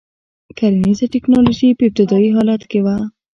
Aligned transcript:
کرنیزه 0.57 1.05
ټکنالوژي 1.13 1.69
په 1.77 1.83
ابتدايي 1.87 2.29
حالت 2.35 2.61
کې 2.71 2.79
وه. 2.85 2.95